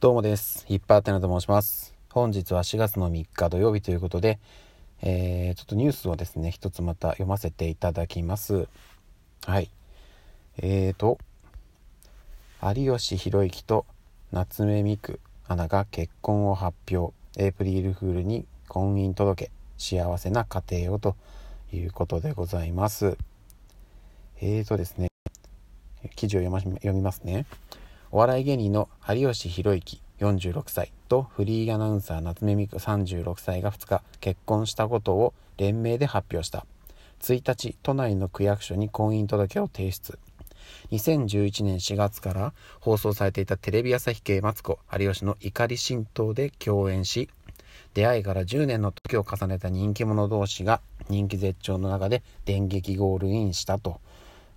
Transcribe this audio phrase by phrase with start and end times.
[0.00, 0.64] どうもです。
[0.66, 1.94] ヒッパーテナと申します。
[2.08, 4.38] 本日は4月の3日土曜日ということで、
[5.02, 8.66] えー、ちょっとニュースをですね、一つまた読ませていただきます。
[9.44, 9.70] はい。
[10.56, 11.18] えーと、
[12.62, 13.84] 有吉弘行と
[14.32, 17.12] 夏目美久アナが結婚を発表。
[17.36, 19.50] エイプリルフールに婚姻届。
[19.76, 21.14] 幸せな家庭をと
[21.74, 23.18] いうことでございます。
[24.40, 25.08] えーとですね、
[26.16, 27.44] 記事を読ま読みますね。
[28.12, 36.66] お笑い芸人の有吉弘行46歳とフリーアナウンサー夏目美久36歳が2日結婚したことを連名で発表した。
[37.20, 40.18] 1日都内の区役所に婚姻届を提出。
[40.90, 47.28] 2011年4月から放送されていたテレビ朝日系マツコ有吉の怒り神道で共演し
[47.94, 54.00] 出会いから10年の時を重ねた人気者同士が人気絶頂の中で電撃ゴールインしたと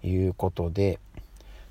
[0.04, 1.00] いうことで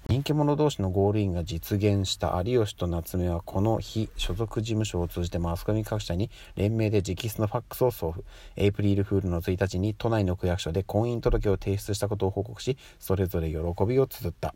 [0.08, 8.24] 人気者同士のゴールインが実現した有吉と夏目はこの日所属事務所を通じてマスコミ各社に連名で直筆のファックスを送付。
[8.56, 14.54] エイプリルフールの1日に都内の区役所で婚姻届を提出したことを報告しそれぞれ喜びを綴った。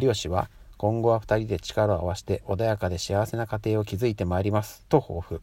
[0.00, 5.42] 有吉は今後は2人で力を合わせて穏やかで幸せな家庭を築いてまいりますと抱負。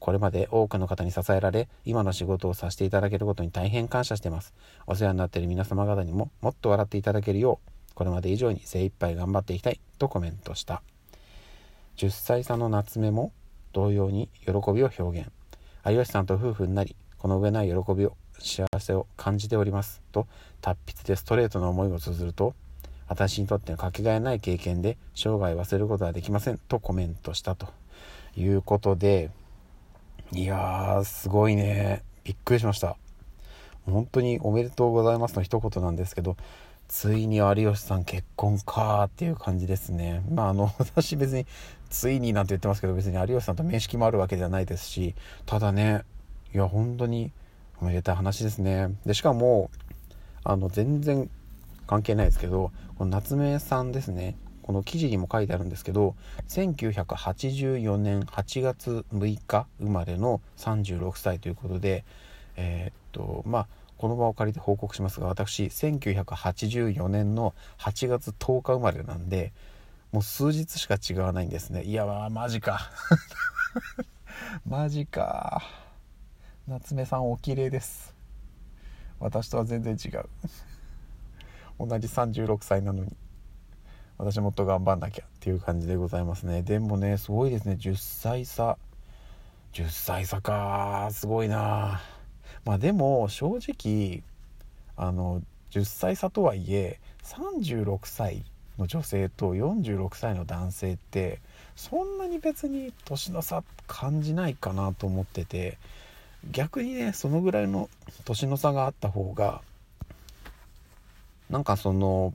[0.00, 4.52] これまで多くの方に支えられ今の仕事をさせていただけることに大変感謝しています。
[4.86, 10.82] お世話になっている皆様方にももっと笑っていただけるようこれまで以上に精一杯頑張っていきたいとコメントした。
[11.96, 13.32] 10歳差の夏目も
[13.72, 15.28] 同様に喜びを表現。
[15.84, 20.28] 有吉さんと夫婦になりこの上ない喜びを幸せを感じておりますと
[20.60, 22.54] 達筆でストレートな思いを綴ると
[23.08, 27.66] 私にとってのかけがえない経験で生涯忘れることはできませんとコメントしたと
[28.36, 29.32] いうことで
[30.30, 32.04] いやーすごいね。
[32.22, 32.96] びっくりしました。
[33.86, 36.36] 本当におめでとうございますの一言なんですけど
[36.88, 40.22] ついに有吉さん結婚かっていう感じですね。
[40.30, 41.46] まああの、 私別に
[41.90, 45.14] ついになんて言ってますけど別に有吉さんと面識もあるわけじゃないですし、
[45.46, 46.02] ただね、
[46.54, 47.30] いや本当に
[47.80, 48.96] おめでたい話ですね。
[49.04, 49.70] で、しかも、
[50.44, 51.28] あの全然
[51.86, 56.14] 関係ないですけど、この夏目さんですね、この記事にも書いてあるんですけど、
[56.48, 62.04] 1984年8月6日生まれの36歳ということで、
[62.56, 63.66] えー、っと、まあ、
[63.98, 69.52] この場を借りて報告しますが私1984年の8月10日生まれなんで
[70.12, 71.82] もう数日しか違わないんですね。
[71.82, 72.90] いやマジか。
[74.66, 75.62] マジか。
[76.66, 78.14] 夏目さんお綺麗です。
[79.20, 80.28] 私とは全然違う。
[81.78, 83.16] 同じ36歳なのに。
[84.16, 85.24] 私もっと頑張んなきゃ。
[85.24, 86.62] っていう感じでございますね。
[86.62, 87.74] でもねすごいですね。
[87.74, 88.78] 10歳差。
[89.74, 91.08] 10歳差か。
[91.12, 92.00] すごいな。
[92.68, 94.22] まあでも正直
[94.94, 95.40] あの
[95.70, 98.44] 10歳差とはいえ36歳
[98.78, 101.40] の女性と46歳の男性って
[101.76, 105.78] そんなに別に年の差感じないかなと思ってて
[106.50, 107.88] 逆にねそのぐらいの
[108.26, 109.62] 年の差があった方が
[111.48, 112.34] なんかその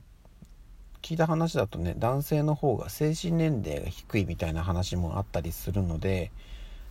[1.00, 6.32] 聞いた話だとね男性の方が精神年齢が低いみたいな話もあったりするので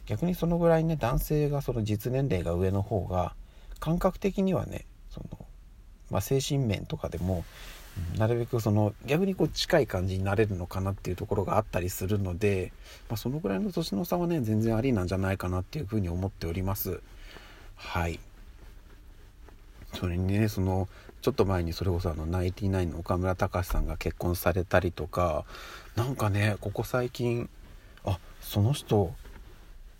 [0.05, 3.33] 逆にそのぐらいね男性がその実年齢が上の方が
[3.79, 5.45] 感覚的にはねその、
[6.09, 7.45] まあ、精神面とかでも
[8.17, 12.73] なるべくその逆にこう近い感じになれるのかなっていうところがあったりするので、
[13.09, 17.01] まあ、そのぐらいの年の差はね全然ありなんじゃないかなっていうふうに思っております。
[17.75, 18.19] はい。
[19.93, 20.87] それにねその
[21.21, 25.45] ちょっと前にそれこそあのナインティナインの岡村隆史さんが結婚されたりとか
[25.95, 27.47] なんかねここ最近
[28.03, 29.13] あその人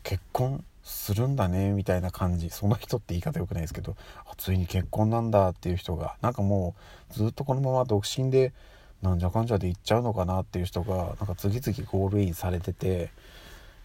[0.03, 2.49] 結婚するんだねみたいな感じ。
[2.49, 3.95] その人って言い方良くないですけど
[4.37, 6.75] ついに結婚なんだっていう人がなんかも
[7.11, 8.53] うずっとこのまま独身で
[9.01, 13.11] なんじゃかんじゃで行っちゃうのかなっていう人がなんか次々ゴールインされてて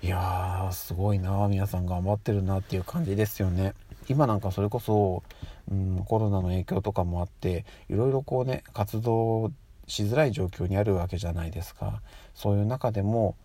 [0.00, 3.74] いやーすごいな皆さん頑張ってるなっていう感じですよね。
[4.08, 5.22] 今なんかそれこそ、
[5.70, 9.50] うん、コロナの影響とかもあっていろいろこうね活動
[9.88, 12.00] しづらい状況にあるわけじゃないですか。
[12.34, 13.36] そういう中でも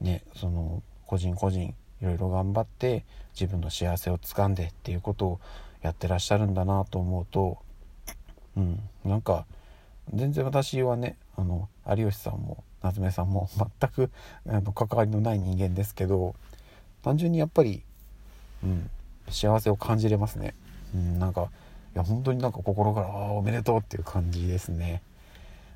[0.00, 1.72] ねその個人個人
[2.02, 3.04] いろいろ頑張って
[3.38, 5.40] 自分の幸せをつかんでっていうことを
[5.82, 7.58] やってらっしゃるんだなと思うと
[8.56, 9.46] うんなんか
[10.12, 14.10] 全然私はねあの有吉さんも夏目さんも 全く
[14.48, 16.34] あの関わりのない人間ですけど
[17.02, 17.82] 単純にやっぱり、
[18.62, 18.90] うん、
[19.28, 20.54] 幸せを感じれますね、
[20.94, 21.50] うん、なんか
[21.94, 25.02] いや本当になんか心からあおめでとうっていう感じですね。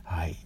[0.02, 0.36] はい。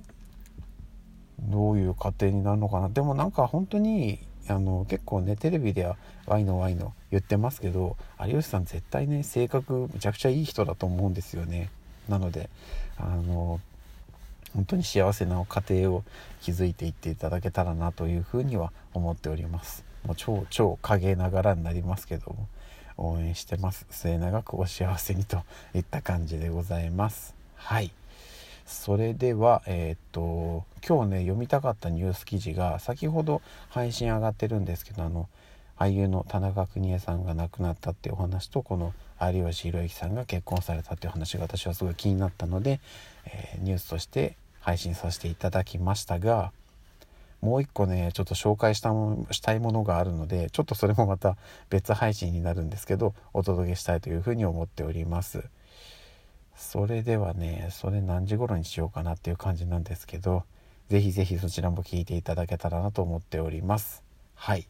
[1.39, 2.89] どういう家庭になるのかな。
[2.89, 4.19] でもなんか本当に
[4.51, 11.71] あの結構ねテレビではワイのワイの言ってますけど有吉さん絶対ね性格むちゃくちゃいい人だと思うんですよね。
[12.09, 12.51] なので
[12.99, 13.61] あの
[14.55, 16.05] 本当に幸せな家庭を
[16.41, 19.85] 築いていっていただけたらなというふうには思っております。
[20.05, 22.49] もう超超陰ながらになりますけども
[22.97, 23.87] 応援してます。
[23.91, 25.43] 末永くお幸せにと
[25.75, 27.35] いった感じでございます。
[27.55, 27.93] はい。
[28.71, 35.29] それではえー、っと今日ね読みたかったニュース記事が先ほど配信上がってるんですけどあの
[35.77, 42.81] 俳優の田中邦衛さんが亡くなったっていうお話とこの有吉弘行さんが結婚されたっていう話が私はすごい気になったので、
[43.27, 46.53] えー、ニュースとして配信させていただきましたが
[47.41, 48.91] もう一個ねちょっと紹介した
[49.33, 51.37] したいものがあるのでちょっとそれもまた
[51.71, 55.45] 別配信になるんですけどお届けしたいというふうに思っております。
[56.61, 60.45] それではねそれ何時頃にしようかなっていう感じなんですけど
[60.91, 64.03] 是非是非そちらも聞いていただけたらなと思っております。
[64.35, 64.67] はい。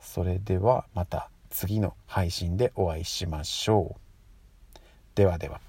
[0.00, 4.78] それではまた次の配信でお会いしましょう。
[5.14, 5.67] ではでは。